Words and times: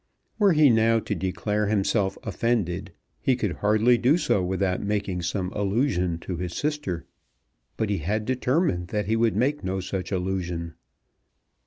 Were 0.39 0.53
he 0.53 0.71
now 0.71 0.97
to 0.99 1.13
declare 1.13 1.67
himself 1.67 2.17
offended 2.23 2.91
he 3.21 3.35
could 3.35 3.57
hardly 3.57 3.99
do 3.99 4.17
so 4.17 4.43
without 4.43 4.81
making 4.81 5.21
some 5.21 5.51
allusion 5.53 6.17
to 6.21 6.37
his 6.37 6.55
sister. 6.55 7.05
But 7.77 7.91
he 7.91 7.99
had 7.99 8.25
determined 8.25 8.87
that 8.87 9.05
he 9.05 9.15
would 9.15 9.35
make 9.35 9.63
no 9.63 9.79
such 9.79 10.11
allusion. 10.11 10.73